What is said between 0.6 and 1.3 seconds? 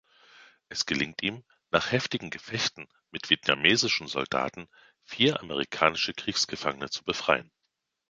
Es gelingt